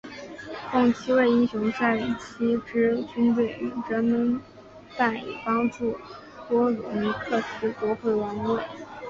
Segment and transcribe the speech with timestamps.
[0.71, 4.39] 共七位英雄率领七支军队远征忒
[4.97, 5.95] 拜以帮助
[6.49, 8.63] 波吕尼克斯夺回王位。